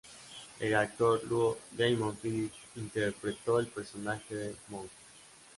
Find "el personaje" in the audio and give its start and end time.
3.59-4.33